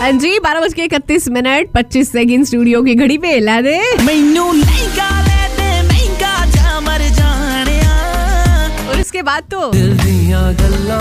हाँ 0.00 0.10
जी 0.12 0.38
बारह 0.40 0.60
बज 0.60 0.74
के 0.74 0.82
इकतीस 0.84 1.28
मिनट 1.28 1.70
पच्चीस 1.72 2.10
सेकेंड 2.12 2.44
स्टूडियो 2.46 2.82
की 2.82 2.94
घड़ी 2.94 3.16
पे 3.18 3.38
ला 3.40 3.60
दे। 3.60 3.78
मैनू 4.04 4.44
और 8.88 9.00
इसके 9.00 9.22
बाद 9.22 9.42
तो 9.50 9.70
दिल 9.72 9.96
दिया 9.98 10.40
गल्ला। 10.60 11.00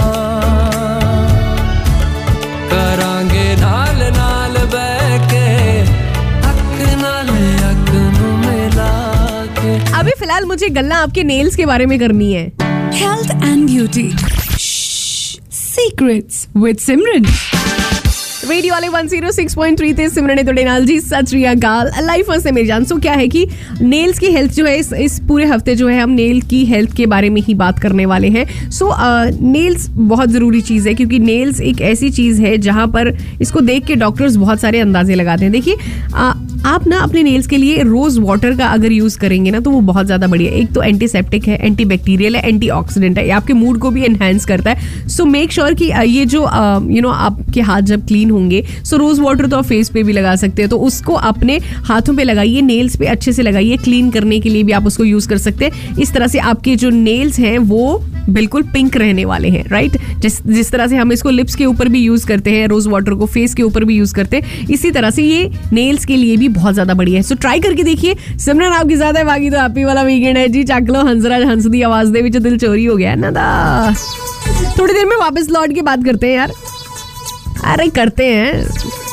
करांगे 2.72 3.56
नाल 3.62 4.02
नाल 4.18 4.56
अभी 9.98 10.12
फ़िलहाल 10.12 10.46
मुझे 10.46 10.68
गल्ला 10.70 10.96
आपके 10.96 11.24
नेल्स 11.24 11.56
के 11.56 11.66
बारे 11.66 11.86
में 11.86 11.98
करनी 12.00 12.32
है। 12.34 12.44
Health 12.96 13.32
and 13.44 13.66
beauty 13.70 14.10
secrets 15.54 16.48
with 16.58 16.78
Simran 16.80 17.26
radio 18.50 18.74
वाले 18.74 18.88
106.3 18.88 19.98
थे। 19.98 20.08
सिमरन 20.10 20.44
तोड़े 20.46 20.64
नाल 20.64 20.86
जी 20.86 21.00
सत 21.00 21.26
श्री 21.30 21.44
अकाल। 21.46 21.92
लाइफ 22.04 22.32
से 22.34 22.52
मेरी 22.52 22.68
जान। 22.68 22.84
सो 22.86 22.96
क्या 22.98 23.14
है 23.14 23.28
कि 23.28 23.46
नेल्स 23.82 24.20
की 24.20 24.28
हेल्थ 24.28 24.54
जो 24.54 24.66
है 24.66 24.78
इस, 24.80 24.92
इस 24.94 25.20
पूरे 25.28 25.46
हफ़्ते 25.46 25.76
जो 25.76 25.88
है 25.88 26.00
हम 26.02 26.10
नेल 26.12 26.42
की 26.42 26.64
हेल्थ 26.66 26.96
के 26.98 27.06
बारे 27.06 27.30
में 27.30 27.42
ही 27.42 27.54
बात 27.54 27.80
करने 27.80 28.06
वाले 28.06 28.30
हैं। 28.30 28.70
सो 28.72 28.94
नेल्स 29.42 29.88
बहुत 29.90 30.30
ज़रूरी 30.30 30.62
चीज़ 30.62 30.88
है 30.88 30.94
क्योंकि 30.94 31.20
नेल्स 31.20 31.62
एक 31.62 31.82
ऐसी 31.82 32.10
चीज़ 32.10 32.42
है 32.42 32.58
जहाँ 32.58 32.88
पर 32.88 33.16
इसको 33.42 33.62
देख 33.62 33.86
के 33.86 33.96
डॉक्टर्स 33.96 34.36
बहुत 34.36 34.62
सारे 34.62 34.80
अंदाजे 34.80 35.16
लगाते 35.16 35.44
हैं। 35.44 35.52
देखिए 35.52 35.76
आप 36.66 36.88
ना 36.88 36.98
अपने 37.00 37.22
नेल्स 37.24 37.48
के 37.48 37.58
लिए 37.58 37.84
रोज 37.84 38.18
वाटर 38.20 38.56
का 38.58 38.68
अगर 38.68 38.92
यूज़ 38.92 39.18
करेंगे 39.20 39.52
ना 39.52 39.60
तो 39.60 39.72
वो 39.72 39.80
बहुत 39.82 40.06
ज़्यादा 40.06 40.28
बढ़िया 40.28 40.52
है। 40.52 40.60
एक 40.60 40.72
तो 40.74 40.82
एंटीसेप्टिक 40.84 41.48
है 41.48 41.58
एंटीबैक्टीरियल 41.58 42.36
है 42.36 42.48
एंटीऑक्सीडेंट 42.48 43.18
है। 43.18 43.26
ये 43.26 43.32
आपके 43.32 43.54
मूड 43.54 43.80
को 43.80 43.90
भी 43.92 44.04
एनहेंस 44.06 44.46
करता 44.46 44.72
है। 44.72 45.08
सो 45.08 45.26
मेक 45.26 45.52
श्योर 45.52 45.74
कि 45.74 45.92
ये 46.08 46.26
जो 46.26 46.42
यू 46.92 47.02
नो 47.02 47.10
आपके 47.10 47.62
हाथ 47.62 47.82
जब 47.84 48.06
क्लीन 48.08 48.32
होंगे 48.32 48.64
सो 48.84 48.98
रोज 48.98 49.20
वाटर 49.20 49.48
तो 49.48 49.58
आप 49.58 49.66
फेस 49.66 49.90
पे 49.90 50.04
भी 50.04 50.14
लगा 50.14 50.36
सकते 50.36 50.62
हैं। 50.62 50.70
तो 50.70 50.78
उसको 50.80 51.14
अपने 51.14 51.58
हाथों 51.86 52.16
पे 52.16 52.24
लगाइए 52.24 52.62
नेल्स 52.64 52.96
पे 52.96 53.06
अच्छे 53.08 53.34
से 53.34 53.42
लगाइए। 53.42 53.78
क्लीन 53.78 54.10
करने 54.12 54.40
के 54.40 54.50
लिए 54.50 54.64
भी 54.64 54.72
आप 54.72 54.86
उसको 54.88 55.04
यूज़ 55.04 55.28
कर 55.30 55.38
सकते 55.40 55.66
हैं। 55.66 55.98
इस 55.98 56.14
तरह 56.14 56.28
से 56.28 56.40
आपके 56.42 56.76
जो 56.76 56.90
नेल्स 56.90 57.40
हैं, 57.40 57.58
वो 57.60 58.04
बिल्कुल 58.31 58.63
पिंक 58.73 58.97
रहने 58.97 59.25
वाले 59.25 59.49
हैं 59.49 59.65
राइट 59.69 59.97
जिस 60.21 60.41
जिस 60.49 60.71
तरह 60.73 60.87
से 60.87 60.97
हम 60.97 61.13
इसको 61.13 61.31
लिप्स 61.31 61.55
के 61.55 61.67
ऊपर 61.67 61.89
भी 61.89 62.01
यूज 62.01 62.25
करते 62.25 62.51
हैं 62.51 62.67
रोज 62.69 62.87
वाटर 62.89 63.15
को 63.15 63.27
फेस 63.29 63.55
के 63.55 63.63
ऊपर 63.63 63.85
भी 63.85 63.97
यूज 63.97 64.13
करते 64.13 64.37
हैं 64.37 64.67
इसी 64.71 64.91
तरह 64.91 65.11
से 65.11 65.23
ये 65.23 65.51
नेल्स 65.73 66.05
के 66.05 66.17
लिए 66.17 66.37
भी 66.37 66.49
बहुत 66.51 66.75
ज्यादा 66.75 66.95
बढ़िया 66.95 67.17
है 67.17 67.23
सो 67.23 67.35
ट्राई 67.37 67.61
करके 67.61 67.83
देखिए 67.85 68.15
सिमरन 68.39 68.73
आपकी 68.73 68.97
ज्यादा 68.97 69.21
है 69.21 69.27
बाकी 69.27 69.51
तो 69.51 69.59
हैप्पी 69.59 69.85
वाला 69.85 70.03
वीकेंड 70.03 70.39
है 70.39 70.49
जी 70.49 70.65
ਚੱਕ 70.65 70.91
ਲਓ 70.91 71.07
ਹੰਸਰਾਜ 71.07 71.45
ਹੰਸ 71.45 71.67
ਦੀ 71.67 71.83
ਆਵਾਜ਼ 71.83 72.11
ਦੇ 72.13 72.21
ਵਿੱਚ 72.23 72.37
ਦਿਲ 72.39 72.59
ਚੋਰੀ 72.59 72.89
ਹੋ 72.89 72.97
ਗਿਆ 72.97 73.15
ਨਾ 73.17 73.31
ਦਾ 73.31 73.47
थोड़ी 74.77 74.95
देर 74.95 75.07
में 75.07 75.17
वापस 75.19 75.49
लौट 75.51 75.73
के 75.75 75.83
बात 75.83 76.05
करते 76.05 76.27
हैं 76.27 76.37
यार 76.37 76.53
अरे 77.73 77.87
करते 77.97 78.27
हैं 78.29 79.06